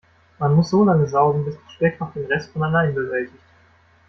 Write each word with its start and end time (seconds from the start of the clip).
Man 0.39 0.55
muss 0.55 0.71
so 0.71 0.83
lange 0.83 1.07
saugen, 1.07 1.45
bis 1.45 1.53
die 1.59 1.73
Schwerkraft 1.75 2.15
den 2.15 2.25
Rest 2.25 2.53
von 2.53 2.63
allein 2.63 2.95
bewältigt. 2.95 3.43